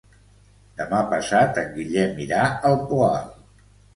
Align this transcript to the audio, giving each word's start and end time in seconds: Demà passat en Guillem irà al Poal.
Demà 0.79 1.01
passat 1.11 1.59
en 1.63 1.69
Guillem 1.77 2.17
irà 2.25 2.41
al 2.71 2.81
Poal. 2.93 3.31